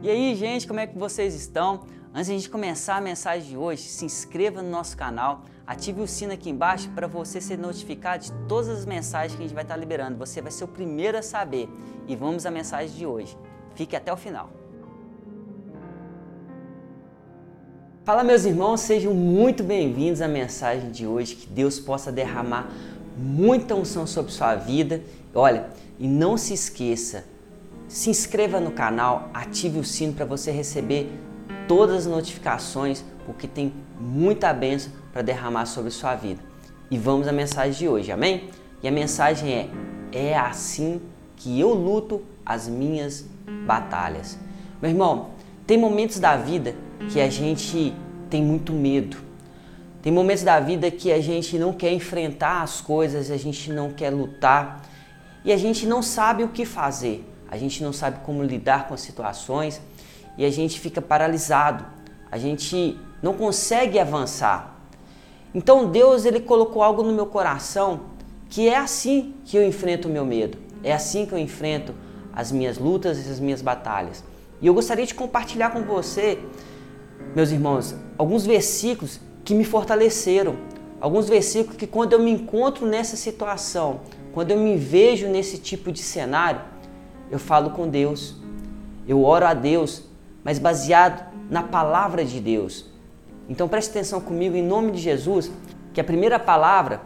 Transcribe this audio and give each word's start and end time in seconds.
E 0.00 0.08
aí, 0.08 0.32
gente, 0.36 0.68
como 0.68 0.78
é 0.78 0.86
que 0.86 0.96
vocês 0.96 1.34
estão? 1.34 1.80
Antes 2.14 2.26
de 2.26 2.32
a 2.32 2.36
gente 2.36 2.48
começar 2.48 2.96
a 2.96 3.00
mensagem 3.00 3.48
de 3.48 3.56
hoje, 3.56 3.82
se 3.82 4.04
inscreva 4.04 4.62
no 4.62 4.70
nosso 4.70 4.96
canal, 4.96 5.42
ative 5.66 6.00
o 6.00 6.06
sino 6.06 6.32
aqui 6.32 6.48
embaixo 6.50 6.88
para 6.90 7.08
você 7.08 7.40
ser 7.40 7.58
notificado 7.58 8.22
de 8.22 8.32
todas 8.46 8.68
as 8.68 8.86
mensagens 8.86 9.34
que 9.34 9.42
a 9.42 9.46
gente 9.46 9.54
vai 9.54 9.64
estar 9.64 9.76
liberando. 9.76 10.16
Você 10.16 10.40
vai 10.40 10.52
ser 10.52 10.62
o 10.62 10.68
primeiro 10.68 11.18
a 11.18 11.22
saber. 11.22 11.68
E 12.06 12.14
vamos 12.14 12.46
à 12.46 12.50
mensagem 12.50 12.96
de 12.96 13.04
hoje. 13.04 13.36
Fique 13.74 13.96
até 13.96 14.12
o 14.12 14.16
final. 14.16 14.50
Fala, 18.04 18.22
meus 18.22 18.44
irmãos, 18.44 18.80
sejam 18.82 19.12
muito 19.12 19.64
bem-vindos 19.64 20.22
à 20.22 20.28
mensagem 20.28 20.92
de 20.92 21.08
hoje. 21.08 21.34
Que 21.34 21.48
Deus 21.48 21.80
possa 21.80 22.12
derramar 22.12 22.70
muita 23.16 23.74
unção 23.74 24.06
sobre 24.06 24.30
sua 24.30 24.54
vida. 24.54 25.02
Olha, 25.34 25.68
e 25.98 26.06
não 26.06 26.36
se 26.36 26.54
esqueça, 26.54 27.24
se 27.88 28.10
inscreva 28.10 28.60
no 28.60 28.70
canal, 28.70 29.30
ative 29.32 29.78
o 29.78 29.84
sino 29.84 30.12
para 30.12 30.26
você 30.26 30.50
receber 30.50 31.10
todas 31.66 31.96
as 31.96 32.06
notificações, 32.06 33.02
porque 33.24 33.48
tem 33.48 33.72
muita 33.98 34.52
bênção 34.52 34.92
para 35.10 35.22
derramar 35.22 35.64
sobre 35.64 35.90
sua 35.90 36.14
vida. 36.14 36.40
E 36.90 36.98
vamos 36.98 37.26
à 37.26 37.32
mensagem 37.32 37.72
de 37.72 37.88
hoje, 37.88 38.12
amém? 38.12 38.50
E 38.82 38.88
a 38.88 38.92
mensagem 38.92 39.52
é: 39.52 39.68
é 40.12 40.36
assim 40.36 41.00
que 41.34 41.58
eu 41.58 41.72
luto 41.72 42.22
as 42.44 42.68
minhas 42.68 43.24
batalhas. 43.66 44.38
Meu 44.80 44.90
irmão, 44.90 45.30
tem 45.66 45.78
momentos 45.78 46.18
da 46.18 46.36
vida 46.36 46.74
que 47.10 47.20
a 47.20 47.30
gente 47.30 47.94
tem 48.28 48.42
muito 48.42 48.72
medo. 48.72 49.16
Tem 50.02 50.12
momentos 50.12 50.44
da 50.44 50.60
vida 50.60 50.90
que 50.90 51.10
a 51.10 51.20
gente 51.20 51.58
não 51.58 51.72
quer 51.72 51.92
enfrentar 51.92 52.62
as 52.62 52.80
coisas, 52.80 53.30
a 53.30 53.36
gente 53.36 53.72
não 53.72 53.90
quer 53.92 54.10
lutar 54.10 54.82
e 55.44 55.52
a 55.52 55.56
gente 55.56 55.86
não 55.86 56.02
sabe 56.02 56.44
o 56.44 56.48
que 56.48 56.64
fazer 56.64 57.24
a 57.48 57.56
gente 57.56 57.82
não 57.82 57.92
sabe 57.92 58.20
como 58.24 58.42
lidar 58.42 58.86
com 58.86 58.94
as 58.94 59.00
situações 59.00 59.80
e 60.36 60.44
a 60.44 60.50
gente 60.50 60.78
fica 60.78 61.00
paralisado, 61.00 61.84
a 62.30 62.38
gente 62.38 62.98
não 63.22 63.34
consegue 63.34 63.98
avançar. 63.98 64.76
Então 65.54 65.90
Deus 65.90 66.24
ele 66.24 66.40
colocou 66.40 66.82
algo 66.82 67.02
no 67.02 67.12
meu 67.12 67.26
coração 67.26 68.00
que 68.48 68.68
é 68.68 68.76
assim 68.76 69.34
que 69.44 69.56
eu 69.56 69.66
enfrento 69.66 70.08
o 70.08 70.10
meu 70.10 70.24
medo, 70.24 70.58
é 70.82 70.92
assim 70.92 71.26
que 71.26 71.32
eu 71.32 71.38
enfrento 71.38 71.94
as 72.32 72.52
minhas 72.52 72.78
lutas 72.78 73.26
e 73.26 73.30
as 73.30 73.40
minhas 73.40 73.60
batalhas. 73.60 74.22
E 74.60 74.66
eu 74.66 74.74
gostaria 74.74 75.06
de 75.06 75.14
compartilhar 75.14 75.70
com 75.70 75.82
você, 75.82 76.38
meus 77.34 77.50
irmãos, 77.50 77.94
alguns 78.16 78.46
versículos 78.46 79.20
que 79.44 79.54
me 79.54 79.64
fortaleceram, 79.64 80.56
alguns 81.00 81.28
versículos 81.28 81.76
que 81.76 81.86
quando 81.86 82.12
eu 82.12 82.18
me 82.18 82.30
encontro 82.30 82.86
nessa 82.86 83.16
situação, 83.16 84.00
quando 84.32 84.50
eu 84.50 84.58
me 84.58 84.76
vejo 84.76 85.28
nesse 85.28 85.58
tipo 85.58 85.90
de 85.90 86.00
cenário, 86.00 86.60
eu 87.30 87.38
falo 87.38 87.70
com 87.70 87.88
Deus, 87.88 88.36
eu 89.06 89.24
oro 89.24 89.46
a 89.46 89.54
Deus, 89.54 90.04
mas 90.44 90.58
baseado 90.58 91.26
na 91.50 91.62
palavra 91.62 92.24
de 92.24 92.40
Deus. 92.40 92.86
Então 93.48 93.68
preste 93.68 93.90
atenção 93.90 94.20
comigo 94.20 94.56
em 94.56 94.62
nome 94.62 94.92
de 94.92 94.98
Jesus, 94.98 95.50
que 95.92 96.00
a 96.00 96.04
primeira 96.04 96.38
palavra 96.38 97.00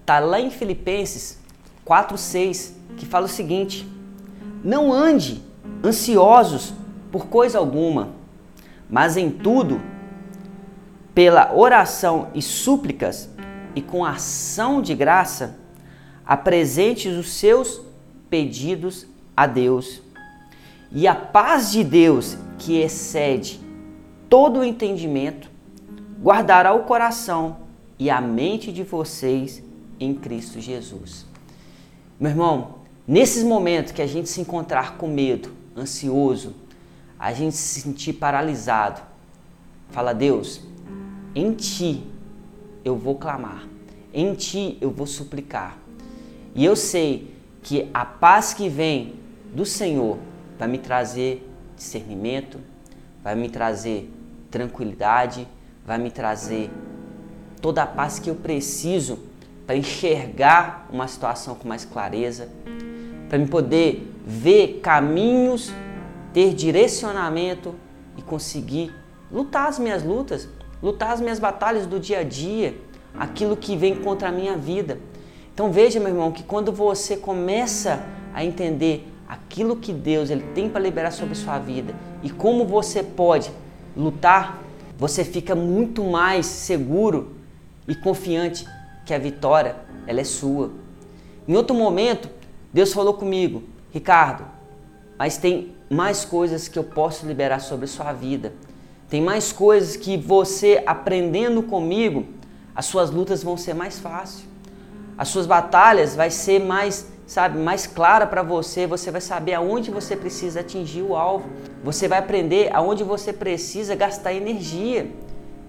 está 0.00 0.18
lá 0.18 0.40
em 0.40 0.50
Filipenses 0.50 1.38
4,6, 1.86 2.72
que 2.96 3.06
fala 3.06 3.26
o 3.26 3.28
seguinte: 3.28 3.88
Não 4.62 4.92
ande 4.92 5.42
ansiosos 5.84 6.72
por 7.10 7.26
coisa 7.26 7.58
alguma, 7.58 8.10
mas 8.88 9.16
em 9.16 9.30
tudo, 9.30 9.80
pela 11.14 11.52
oração 11.54 12.28
e 12.34 12.40
súplicas 12.40 13.28
e 13.74 13.82
com 13.82 14.04
ação 14.04 14.80
de 14.80 14.94
graça, 14.94 15.58
apresente 16.24 17.08
os 17.08 17.32
seus 17.32 17.80
pedidos 18.28 19.06
a 19.40 19.46
Deus. 19.46 20.02
E 20.92 21.08
a 21.08 21.14
paz 21.14 21.72
de 21.72 21.82
Deus, 21.82 22.36
que 22.58 22.78
excede 22.78 23.58
todo 24.28 24.60
o 24.60 24.64
entendimento, 24.64 25.50
guardará 26.22 26.74
o 26.74 26.84
coração 26.84 27.60
e 27.98 28.10
a 28.10 28.20
mente 28.20 28.70
de 28.70 28.82
vocês 28.82 29.62
em 29.98 30.12
Cristo 30.12 30.60
Jesus. 30.60 31.24
Meu 32.18 32.30
irmão, 32.30 32.80
nesses 33.08 33.42
momentos 33.42 33.92
que 33.92 34.02
a 34.02 34.06
gente 34.06 34.28
se 34.28 34.42
encontrar 34.42 34.98
com 34.98 35.08
medo, 35.08 35.50
ansioso, 35.74 36.54
a 37.18 37.32
gente 37.32 37.56
se 37.56 37.80
sentir 37.80 38.12
paralisado, 38.12 39.00
fala: 39.88 40.12
Deus, 40.12 40.60
em 41.34 41.54
Ti 41.54 42.04
eu 42.84 42.94
vou 42.94 43.14
clamar, 43.14 43.66
em 44.12 44.34
Ti 44.34 44.76
eu 44.82 44.90
vou 44.90 45.06
suplicar. 45.06 45.78
E 46.54 46.62
eu 46.62 46.76
sei 46.76 47.34
que 47.62 47.88
a 47.94 48.04
paz 48.04 48.52
que 48.52 48.68
vem 48.68 49.20
do 49.52 49.64
Senhor 49.64 50.18
vai 50.58 50.68
me 50.68 50.78
trazer 50.78 51.48
discernimento, 51.76 52.58
vai 53.22 53.34
me 53.34 53.48
trazer 53.48 54.12
tranquilidade, 54.50 55.46
vai 55.86 55.98
me 55.98 56.10
trazer 56.10 56.70
toda 57.60 57.82
a 57.82 57.86
paz 57.86 58.18
que 58.18 58.30
eu 58.30 58.34
preciso 58.34 59.18
para 59.66 59.76
enxergar 59.76 60.88
uma 60.92 61.06
situação 61.06 61.54
com 61.54 61.68
mais 61.68 61.84
clareza, 61.84 62.48
para 63.28 63.38
me 63.38 63.46
poder 63.46 64.12
ver 64.26 64.80
caminhos, 64.82 65.72
ter 66.32 66.54
direcionamento 66.54 67.74
e 68.16 68.22
conseguir 68.22 68.92
lutar 69.30 69.68
as 69.68 69.78
minhas 69.78 70.02
lutas, 70.02 70.48
lutar 70.82 71.12
as 71.12 71.20
minhas 71.20 71.38
batalhas 71.38 71.86
do 71.86 72.00
dia 72.00 72.20
a 72.20 72.22
dia, 72.22 72.76
aquilo 73.14 73.56
que 73.56 73.76
vem 73.76 73.94
contra 73.96 74.28
a 74.28 74.32
minha 74.32 74.56
vida. 74.56 74.98
Então 75.54 75.70
veja, 75.70 76.00
meu 76.00 76.08
irmão, 76.08 76.32
que 76.32 76.42
quando 76.42 76.72
você 76.72 77.16
começa 77.16 78.04
a 78.32 78.44
entender 78.44 79.09
aquilo 79.30 79.76
que 79.76 79.92
Deus 79.92 80.28
ele 80.28 80.42
tem 80.56 80.68
para 80.68 80.80
liberar 80.80 81.12
sobre 81.12 81.36
sua 81.36 81.56
vida 81.56 81.94
e 82.20 82.28
como 82.28 82.66
você 82.66 83.00
pode 83.00 83.48
lutar, 83.96 84.60
você 84.98 85.24
fica 85.24 85.54
muito 85.54 86.02
mais 86.02 86.46
seguro 86.46 87.36
e 87.86 87.94
confiante 87.94 88.66
que 89.06 89.14
a 89.14 89.18
vitória 89.20 89.76
ela 90.04 90.20
é 90.20 90.24
sua. 90.24 90.72
Em 91.46 91.54
outro 91.54 91.76
momento, 91.76 92.28
Deus 92.72 92.92
falou 92.92 93.14
comigo, 93.14 93.62
Ricardo, 93.92 94.44
mas 95.16 95.36
tem 95.36 95.76
mais 95.88 96.24
coisas 96.24 96.66
que 96.66 96.76
eu 96.76 96.84
posso 96.84 97.24
liberar 97.24 97.60
sobre 97.60 97.86
sua 97.86 98.12
vida. 98.12 98.52
Tem 99.08 99.22
mais 99.22 99.52
coisas 99.52 99.94
que 99.94 100.16
você 100.16 100.82
aprendendo 100.84 101.62
comigo, 101.62 102.26
as 102.74 102.86
suas 102.86 103.12
lutas 103.12 103.44
vão 103.44 103.56
ser 103.56 103.74
mais 103.74 104.00
fáceis. 104.00 104.44
As 105.16 105.28
suas 105.28 105.46
batalhas 105.46 106.16
vai 106.16 106.30
ser 106.30 106.58
mais 106.58 107.06
sabe, 107.30 107.60
mais 107.60 107.86
clara 107.86 108.26
para 108.26 108.42
você, 108.42 108.88
você 108.88 109.08
vai 109.08 109.20
saber 109.20 109.54
aonde 109.54 109.88
você 109.88 110.16
precisa 110.16 110.58
atingir 110.58 111.02
o 111.02 111.14
alvo. 111.14 111.48
Você 111.84 112.08
vai 112.08 112.18
aprender 112.18 112.74
aonde 112.74 113.04
você 113.04 113.32
precisa 113.32 113.94
gastar 113.94 114.34
energia. 114.34 115.08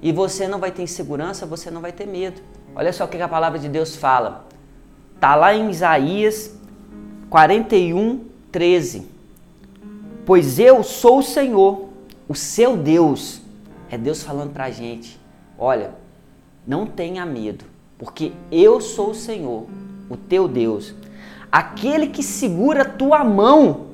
E 0.02 0.12
você 0.12 0.48
não 0.48 0.58
vai 0.58 0.72
ter 0.72 0.82
insegurança, 0.82 1.46
você 1.46 1.70
não 1.70 1.80
vai 1.80 1.92
ter 1.92 2.08
medo. 2.08 2.42
Olha 2.76 2.92
só 2.92 3.06
o 3.06 3.08
que 3.08 3.22
a 3.22 3.28
palavra 3.28 3.60
de 3.60 3.70
Deus 3.70 3.96
fala. 3.96 4.48
Tá 5.20 5.36
lá 5.36 5.54
em 5.54 5.70
Isaías 5.70 6.52
41, 7.30 8.26
13. 8.52 9.08
Pois 10.26 10.58
eu 10.58 10.82
sou 10.82 11.20
o 11.20 11.24
Senhor, 11.24 11.90
o 12.28 12.34
seu 12.34 12.76
Deus. 12.76 13.40
É 13.88 14.00
Deus 14.00 14.24
falando 14.24 14.52
para 14.52 14.64
a 14.64 14.72
gente. 14.72 15.20
Olha, 15.60 15.94
não 16.66 16.88
tenha 16.88 17.24
medo, 17.24 17.66
porque 18.00 18.32
eu 18.52 18.82
sou 18.82 19.12
o 19.12 19.16
Senhor, 19.16 19.68
o 20.10 20.18
teu 20.18 20.48
Deus 20.48 20.96
aquele 21.52 22.08
que 22.08 22.24
segura 22.24 22.86
tua 22.86 23.24
mão 23.24 23.88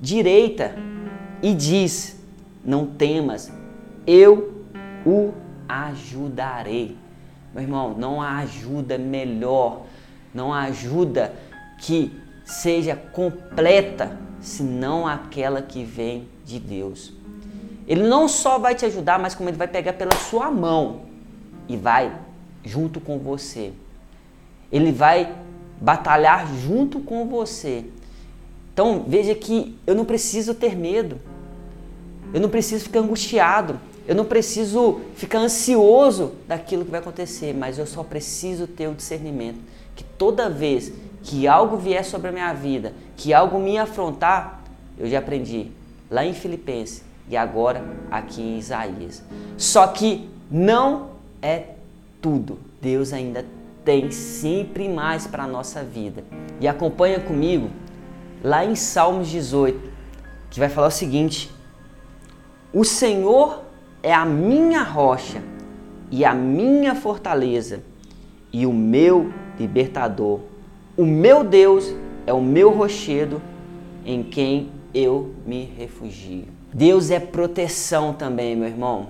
direita 0.00 0.74
e 1.42 1.52
diz: 1.52 2.16
Não 2.64 2.86
temas, 2.86 3.52
eu 4.06 4.64
o 5.04 5.32
ajudarei. 5.68 6.96
Meu 7.52 7.62
irmão, 7.62 7.94
não 7.98 8.22
há 8.22 8.38
ajuda 8.38 8.96
melhor, 8.96 9.82
não 10.32 10.52
há 10.52 10.62
ajuda 10.62 11.34
que 11.78 12.12
seja 12.44 12.94
completa, 12.94 14.16
senão 14.40 15.06
aquela 15.06 15.60
que 15.60 15.84
vem 15.84 16.28
de 16.44 16.58
Deus. 16.58 17.12
Ele 17.86 18.04
não 18.04 18.28
só 18.28 18.58
vai 18.58 18.74
te 18.74 18.86
ajudar, 18.86 19.18
mas 19.18 19.34
como 19.34 19.48
ele 19.48 19.56
vai 19.56 19.66
pegar 19.66 19.94
pela 19.94 20.14
sua 20.14 20.50
mão 20.50 21.02
e 21.68 21.76
vai 21.76 22.16
junto 22.64 23.00
com 23.00 23.18
você. 23.18 23.72
Ele 24.70 24.92
vai 24.92 25.34
batalhar 25.80 26.46
junto 26.54 27.00
com 27.00 27.26
você. 27.26 27.84
Então 28.72 29.04
veja 29.06 29.34
que 29.34 29.76
eu 29.86 29.94
não 29.94 30.04
preciso 30.04 30.54
ter 30.54 30.76
medo, 30.76 31.18
eu 32.32 32.40
não 32.40 32.48
preciso 32.48 32.84
ficar 32.84 33.00
angustiado, 33.00 33.80
eu 34.06 34.14
não 34.14 34.24
preciso 34.24 35.00
ficar 35.14 35.38
ansioso 35.38 36.32
daquilo 36.46 36.84
que 36.84 36.90
vai 36.90 37.00
acontecer, 37.00 37.54
mas 37.54 37.78
eu 37.78 37.86
só 37.86 38.02
preciso 38.02 38.66
ter 38.66 38.88
o 38.88 38.94
discernimento 38.94 39.58
que 39.94 40.04
toda 40.16 40.48
vez 40.48 40.92
que 41.22 41.46
algo 41.46 41.76
vier 41.76 42.04
sobre 42.04 42.28
a 42.28 42.32
minha 42.32 42.52
vida, 42.54 42.94
que 43.16 43.34
algo 43.34 43.58
me 43.58 43.76
afrontar, 43.76 44.62
eu 44.98 45.06
já 45.06 45.18
aprendi 45.18 45.70
lá 46.10 46.24
em 46.24 46.32
Filipenses 46.32 47.02
e 47.28 47.36
agora 47.36 47.84
aqui 48.10 48.40
em 48.40 48.58
Isaías. 48.58 49.22
Só 49.56 49.86
que 49.88 50.28
não 50.50 51.10
é 51.42 51.74
tudo. 52.20 52.58
Deus 52.80 53.12
ainda 53.12 53.44
tem 53.84 54.10
sempre 54.10 54.88
mais 54.88 55.26
para 55.26 55.44
a 55.44 55.48
nossa 55.48 55.82
vida. 55.82 56.24
E 56.60 56.68
acompanha 56.68 57.20
comigo 57.20 57.70
lá 58.42 58.64
em 58.64 58.74
Salmos 58.74 59.28
18, 59.28 59.90
que 60.50 60.60
vai 60.60 60.68
falar 60.68 60.88
o 60.88 60.92
seguinte: 60.92 61.50
O 62.72 62.84
Senhor 62.84 63.62
é 64.02 64.12
a 64.12 64.24
minha 64.24 64.82
rocha 64.82 65.42
e 66.10 66.24
a 66.24 66.34
minha 66.34 66.94
fortaleza 66.94 67.82
e 68.52 68.66
o 68.66 68.72
meu 68.72 69.32
libertador. 69.58 70.40
O 70.96 71.04
meu 71.04 71.44
Deus 71.44 71.94
é 72.26 72.32
o 72.32 72.40
meu 72.40 72.70
rochedo 72.70 73.40
em 74.04 74.22
quem 74.22 74.70
eu 74.92 75.34
me 75.46 75.64
refugio. 75.64 76.46
Deus 76.72 77.10
é 77.10 77.18
proteção 77.18 78.12
também, 78.12 78.56
meu 78.56 78.68
irmão. 78.68 79.08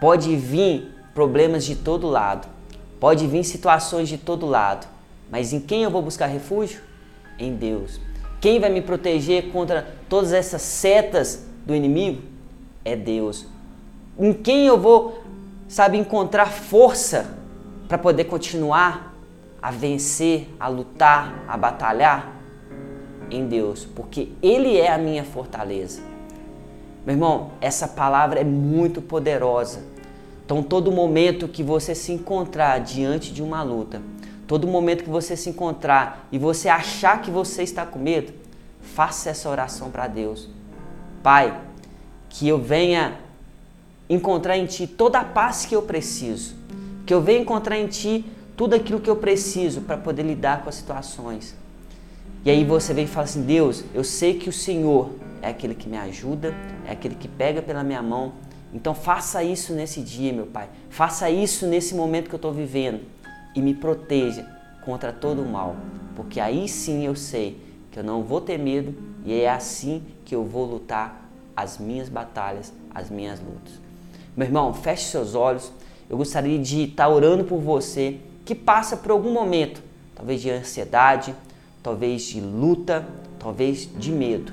Pode 0.00 0.34
vir 0.36 0.92
problemas 1.14 1.64
de 1.64 1.74
todo 1.74 2.06
lado, 2.06 2.46
pode 3.00 3.26
vir 3.26 3.44
situações 3.44 4.08
de 4.08 4.18
todo 4.18 4.46
lado, 4.46 4.86
mas 5.30 5.52
em 5.52 5.60
quem 5.60 5.82
eu 5.82 5.90
vou 5.90 6.02
buscar 6.02 6.26
refúgio? 6.26 6.80
Em 7.38 7.54
Deus. 7.54 8.00
Quem 8.40 8.60
vai 8.60 8.70
me 8.70 8.80
proteger 8.80 9.50
contra 9.50 9.94
todas 10.08 10.32
essas 10.32 10.62
setas 10.62 11.46
do 11.64 11.74
inimigo? 11.74 12.22
É 12.84 12.94
Deus. 12.94 13.46
Em 14.18 14.32
quem 14.32 14.66
eu 14.66 14.78
vou, 14.78 15.22
sabe, 15.68 15.98
encontrar 15.98 16.46
força 16.46 17.36
para 17.88 17.98
poder 17.98 18.24
continuar 18.24 19.14
a 19.60 19.70
vencer, 19.70 20.48
a 20.60 20.68
lutar, 20.68 21.44
a 21.48 21.56
batalhar? 21.56 22.32
Em 23.28 23.46
Deus, 23.46 23.84
porque 23.84 24.28
Ele 24.40 24.76
é 24.76 24.92
a 24.92 24.96
minha 24.96 25.24
fortaleza. 25.24 26.00
Meu 27.04 27.14
irmão, 27.14 27.50
essa 27.60 27.88
palavra 27.88 28.40
é 28.40 28.44
muito 28.44 29.02
poderosa. 29.02 29.82
Então, 30.46 30.62
todo 30.62 30.92
momento 30.92 31.48
que 31.48 31.60
você 31.60 31.92
se 31.92 32.12
encontrar 32.12 32.78
diante 32.78 33.32
de 33.32 33.42
uma 33.42 33.64
luta, 33.64 34.00
todo 34.46 34.64
momento 34.68 35.02
que 35.02 35.10
você 35.10 35.36
se 35.36 35.50
encontrar 35.50 36.28
e 36.30 36.38
você 36.38 36.68
achar 36.68 37.20
que 37.20 37.32
você 37.32 37.64
está 37.64 37.84
com 37.84 37.98
medo, 37.98 38.32
faça 38.80 39.28
essa 39.28 39.50
oração 39.50 39.90
para 39.90 40.06
Deus. 40.06 40.48
Pai, 41.20 41.60
que 42.28 42.46
eu 42.46 42.58
venha 42.58 43.18
encontrar 44.08 44.56
em 44.56 44.66
Ti 44.66 44.86
toda 44.86 45.18
a 45.18 45.24
paz 45.24 45.66
que 45.66 45.74
eu 45.74 45.82
preciso, 45.82 46.54
que 47.04 47.12
eu 47.12 47.20
venha 47.20 47.40
encontrar 47.40 47.76
em 47.76 47.88
Ti 47.88 48.24
tudo 48.56 48.74
aquilo 48.74 49.00
que 49.00 49.10
eu 49.10 49.16
preciso 49.16 49.80
para 49.80 49.96
poder 49.96 50.22
lidar 50.22 50.62
com 50.62 50.68
as 50.68 50.76
situações. 50.76 51.56
E 52.44 52.50
aí 52.50 52.64
você 52.64 52.94
vem 52.94 53.04
e 53.04 53.08
fala 53.08 53.24
assim: 53.24 53.42
Deus, 53.42 53.84
eu 53.92 54.04
sei 54.04 54.34
que 54.34 54.48
o 54.48 54.52
Senhor 54.52 55.10
é 55.42 55.48
aquele 55.48 55.74
que 55.74 55.88
me 55.88 55.98
ajuda, 55.98 56.54
é 56.86 56.92
aquele 56.92 57.16
que 57.16 57.26
pega 57.26 57.60
pela 57.60 57.82
minha 57.82 58.00
mão. 58.00 58.32
Então 58.72 58.94
faça 58.94 59.42
isso 59.42 59.72
nesse 59.72 60.00
dia, 60.00 60.32
meu 60.32 60.46
Pai. 60.46 60.68
Faça 60.90 61.30
isso 61.30 61.66
nesse 61.66 61.94
momento 61.94 62.28
que 62.28 62.34
eu 62.34 62.38
estou 62.38 62.52
vivendo 62.52 63.00
e 63.54 63.60
me 63.60 63.74
proteja 63.74 64.46
contra 64.84 65.12
todo 65.12 65.42
o 65.42 65.48
mal, 65.48 65.74
porque 66.14 66.38
aí 66.38 66.68
sim 66.68 67.04
eu 67.04 67.16
sei 67.16 67.60
que 67.90 67.98
eu 67.98 68.04
não 68.04 68.22
vou 68.22 68.40
ter 68.40 68.58
medo 68.58 68.94
e 69.24 69.32
é 69.40 69.50
assim 69.50 70.02
que 70.24 70.34
eu 70.34 70.44
vou 70.44 70.64
lutar 70.64 71.28
as 71.56 71.78
minhas 71.78 72.08
batalhas, 72.08 72.72
as 72.94 73.10
minhas 73.10 73.40
lutas. 73.40 73.80
Meu 74.36 74.46
irmão, 74.46 74.74
feche 74.74 75.04
seus 75.04 75.34
olhos. 75.34 75.72
Eu 76.08 76.18
gostaria 76.18 76.58
de 76.58 76.82
estar 76.82 77.08
orando 77.08 77.44
por 77.44 77.58
você 77.58 78.18
que 78.44 78.54
passa 78.54 78.96
por 78.96 79.10
algum 79.10 79.32
momento, 79.32 79.82
talvez 80.14 80.42
de 80.42 80.50
ansiedade, 80.50 81.34
talvez 81.82 82.22
de 82.22 82.40
luta, 82.40 83.06
talvez 83.38 83.88
de 83.98 84.12
medo. 84.12 84.52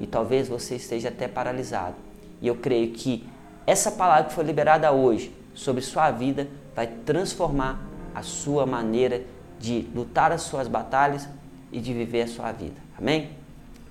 E 0.00 0.06
talvez 0.06 0.48
você 0.48 0.76
esteja 0.76 1.08
até 1.08 1.26
paralisado. 1.26 1.96
E 2.40 2.46
eu 2.46 2.54
creio 2.54 2.92
que 2.92 3.26
essa 3.66 3.90
palavra 3.90 4.24
que 4.24 4.34
foi 4.34 4.44
liberada 4.44 4.90
hoje 4.92 5.34
sobre 5.54 5.82
sua 5.82 6.10
vida 6.10 6.46
vai 6.74 6.86
transformar 6.86 7.80
a 8.14 8.22
sua 8.22 8.64
maneira 8.66 9.22
de 9.58 9.86
lutar 9.94 10.32
as 10.32 10.42
suas 10.42 10.68
batalhas 10.68 11.28
e 11.72 11.80
de 11.80 11.92
viver 11.92 12.22
a 12.22 12.28
sua 12.28 12.52
vida. 12.52 12.76
Amém? 12.98 13.30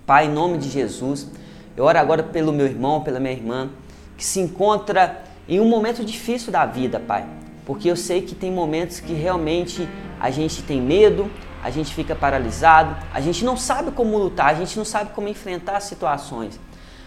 Pai, 0.06 0.28
em 0.28 0.32
nome 0.32 0.58
de 0.58 0.70
Jesus, 0.70 1.28
eu 1.76 1.84
oro 1.84 2.00
agora 2.00 2.24
pelo 2.24 2.54
meu 2.54 2.66
irmão, 2.66 3.02
pela 3.02 3.20
minha 3.20 3.34
irmã, 3.34 3.70
que 4.16 4.24
se 4.24 4.40
encontra 4.40 5.24
em 5.48 5.60
um 5.60 5.68
momento 5.68 6.06
difícil 6.06 6.52
da 6.52 6.66
vida, 6.66 7.00
Pai 7.00 7.28
porque 7.66 7.90
eu 7.90 7.96
sei 7.96 8.22
que 8.22 8.36
tem 8.36 8.52
momentos 8.52 9.00
que 9.00 9.14
realmente 9.14 9.90
a 10.20 10.30
gente 10.30 10.62
tem 10.62 10.80
medo, 10.80 11.30
a 11.64 11.70
gente 11.72 11.94
fica 11.94 12.16
paralisado, 12.16 12.96
a 13.12 13.20
gente 13.20 13.44
não 13.44 13.58
sabe 13.58 13.92
como 13.92 14.18
lutar, 14.18 14.52
a 14.52 14.54
gente 14.54 14.78
não 14.78 14.86
sabe 14.86 15.12
como 15.14 15.28
enfrentar 15.28 15.80
situações. 15.80 16.60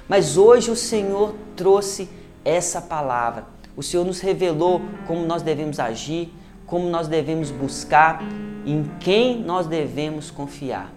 Mas 0.08 0.36
hoje 0.36 0.70
o 0.70 0.76
Senhor 0.76 1.34
trouxe 1.54 2.08
essa 2.48 2.80
palavra. 2.80 3.46
O 3.76 3.82
Senhor 3.82 4.04
nos 4.04 4.20
revelou 4.20 4.80
como 5.06 5.24
nós 5.24 5.42
devemos 5.42 5.78
agir, 5.78 6.32
como 6.66 6.88
nós 6.88 7.06
devemos 7.06 7.50
buscar, 7.50 8.22
em 8.66 8.90
quem 9.00 9.40
nós 9.40 9.66
devemos 9.66 10.30
confiar. 10.30 10.92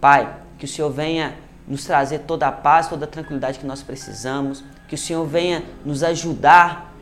Pai, 0.00 0.36
que 0.58 0.64
o 0.64 0.68
Senhor 0.68 0.90
venha 0.90 1.36
nos 1.66 1.84
trazer 1.84 2.20
toda 2.20 2.48
a 2.48 2.52
paz, 2.52 2.88
toda 2.88 3.04
a 3.04 3.08
tranquilidade 3.08 3.58
que 3.58 3.66
nós 3.66 3.82
precisamos, 3.82 4.64
que 4.88 4.94
o 4.94 4.98
Senhor 4.98 5.24
venha 5.24 5.64
nos 5.84 6.02
ajudar 6.02 6.92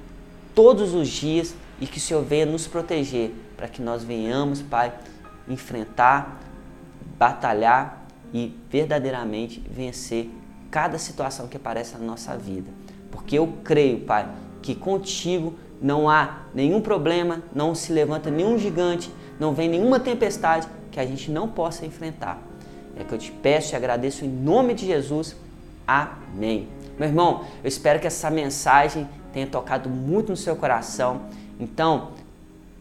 todos 0.54 0.94
os 0.94 1.08
dias 1.08 1.54
e 1.80 1.86
que 1.86 1.98
o 1.98 2.00
Senhor 2.00 2.22
venha 2.22 2.46
nos 2.46 2.66
proteger 2.66 3.34
para 3.56 3.68
que 3.68 3.82
nós 3.82 4.04
venhamos, 4.04 4.62
Pai, 4.62 4.92
enfrentar, 5.48 6.40
batalhar 7.18 8.06
e 8.32 8.56
verdadeiramente 8.70 9.60
vencer 9.70 10.30
cada 10.70 10.98
situação 10.98 11.48
que 11.48 11.56
aparece 11.56 11.96
na 11.98 12.04
nossa 12.04 12.36
vida. 12.36 12.70
Porque 13.10 13.38
eu 13.38 13.52
creio, 13.64 14.00
Pai, 14.00 14.28
que 14.62 14.74
contigo 14.74 15.54
não 15.80 16.08
há 16.08 16.40
nenhum 16.54 16.80
problema, 16.80 17.42
não 17.54 17.74
se 17.74 17.92
levanta 17.92 18.30
nenhum 18.30 18.58
gigante, 18.58 19.10
não 19.38 19.54
vem 19.54 19.68
nenhuma 19.68 19.98
tempestade 19.98 20.68
que 20.90 21.00
a 21.00 21.06
gente 21.06 21.30
não 21.30 21.48
possa 21.48 21.86
enfrentar. 21.86 22.38
É 22.96 23.04
que 23.04 23.12
eu 23.12 23.18
te 23.18 23.30
peço 23.30 23.74
e 23.74 23.76
agradeço 23.76 24.24
em 24.24 24.28
nome 24.28 24.74
de 24.74 24.86
Jesus. 24.86 25.36
Amém. 25.86 26.68
Meu 26.98 27.08
irmão, 27.08 27.44
eu 27.62 27.68
espero 27.68 27.98
que 27.98 28.06
essa 28.06 28.30
mensagem 28.30 29.08
tenha 29.32 29.46
tocado 29.46 29.88
muito 29.88 30.30
no 30.30 30.36
seu 30.36 30.54
coração 30.56 31.22
então, 31.60 32.12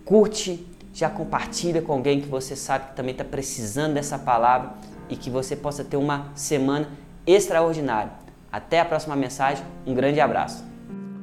curte, 0.05 0.65
já 0.93 1.09
compartilha 1.09 1.81
com 1.81 1.91
alguém 1.91 2.21
que 2.21 2.29
você 2.29 2.55
sabe 2.55 2.89
que 2.89 2.95
também 2.95 3.11
está 3.11 3.25
precisando 3.25 3.93
dessa 3.95 4.17
palavra 4.17 4.71
e 5.09 5.17
que 5.17 5.29
você 5.29 5.55
possa 5.55 5.83
ter 5.83 5.97
uma 5.97 6.31
semana 6.33 6.87
extraordinária. 7.27 8.11
Até 8.51 8.79
a 8.79 8.85
próxima 8.85 9.15
mensagem, 9.15 9.65
um 9.85 9.93
grande 9.93 10.19
abraço. 10.19 10.63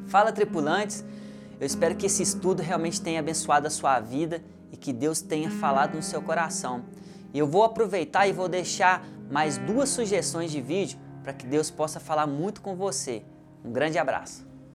Fala 0.06 0.32
tripulantes, 0.32 1.04
eu 1.58 1.66
espero 1.66 1.96
que 1.96 2.06
esse 2.06 2.22
estudo 2.22 2.62
realmente 2.62 3.00
tenha 3.00 3.20
abençoado 3.20 3.66
a 3.66 3.70
sua 3.70 3.98
vida 3.98 4.42
e 4.70 4.76
que 4.76 4.92
Deus 4.92 5.20
tenha 5.20 5.50
falado 5.50 5.96
no 5.96 6.02
seu 6.02 6.22
coração. 6.22 6.84
E 7.32 7.38
eu 7.38 7.46
vou 7.46 7.64
aproveitar 7.64 8.26
e 8.26 8.32
vou 8.32 8.48
deixar 8.48 9.04
mais 9.30 9.58
duas 9.58 9.88
sugestões 9.88 10.50
de 10.50 10.60
vídeo 10.60 10.98
para 11.22 11.32
que 11.32 11.46
Deus 11.46 11.70
possa 11.70 11.98
falar 11.98 12.26
muito 12.26 12.60
com 12.60 12.76
você. 12.76 13.24
Um 13.64 13.72
grande 13.72 13.98
abraço. 13.98 14.46